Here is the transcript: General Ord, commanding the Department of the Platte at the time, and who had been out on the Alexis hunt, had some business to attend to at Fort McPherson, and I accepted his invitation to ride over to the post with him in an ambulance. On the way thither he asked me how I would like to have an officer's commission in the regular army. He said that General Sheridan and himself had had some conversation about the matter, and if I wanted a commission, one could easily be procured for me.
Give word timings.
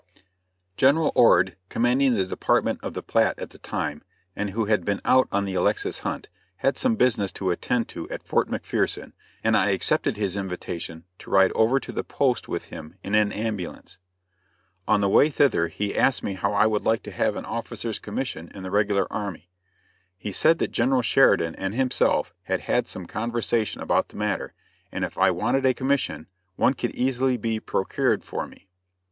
General 0.77 1.11
Ord, 1.13 1.57
commanding 1.69 2.15
the 2.15 2.25
Department 2.25 2.79
of 2.81 2.95
the 2.95 3.03
Platte 3.03 3.37
at 3.37 3.51
the 3.51 3.59
time, 3.59 4.01
and 4.35 4.49
who 4.49 4.65
had 4.65 4.83
been 4.83 4.99
out 5.05 5.27
on 5.31 5.45
the 5.45 5.53
Alexis 5.53 5.99
hunt, 5.99 6.27
had 6.55 6.75
some 6.75 6.95
business 6.95 7.31
to 7.33 7.51
attend 7.51 7.87
to 7.89 8.09
at 8.09 8.23
Fort 8.23 8.49
McPherson, 8.49 9.11
and 9.43 9.55
I 9.55 9.69
accepted 9.69 10.17
his 10.17 10.35
invitation 10.35 11.03
to 11.19 11.29
ride 11.29 11.51
over 11.51 11.79
to 11.79 11.91
the 11.91 12.03
post 12.03 12.47
with 12.47 12.69
him 12.69 12.95
in 13.03 13.13
an 13.13 13.31
ambulance. 13.31 13.99
On 14.87 15.01
the 15.01 15.07
way 15.07 15.29
thither 15.29 15.67
he 15.67 15.95
asked 15.95 16.23
me 16.23 16.33
how 16.33 16.51
I 16.51 16.65
would 16.65 16.81
like 16.83 17.03
to 17.03 17.11
have 17.11 17.35
an 17.35 17.45
officer's 17.45 17.99
commission 17.99 18.51
in 18.55 18.63
the 18.63 18.71
regular 18.71 19.05
army. 19.13 19.51
He 20.17 20.31
said 20.31 20.57
that 20.57 20.71
General 20.71 21.03
Sheridan 21.03 21.53
and 21.57 21.75
himself 21.75 22.33
had 22.45 22.61
had 22.61 22.87
some 22.87 23.05
conversation 23.05 23.81
about 23.81 24.07
the 24.09 24.17
matter, 24.17 24.55
and 24.91 25.05
if 25.05 25.15
I 25.15 25.29
wanted 25.29 25.63
a 25.63 25.75
commission, 25.75 26.25
one 26.55 26.73
could 26.73 26.95
easily 26.95 27.37
be 27.37 27.59
procured 27.59 28.23
for 28.23 28.47
me. 28.47 28.67